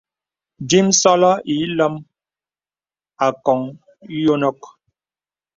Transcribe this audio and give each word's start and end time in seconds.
Dīmə̄sɔlɔ 0.69 1.31
ilom 1.63 1.95
àkɔ̀n 3.25 3.61
yònok. 4.23 4.59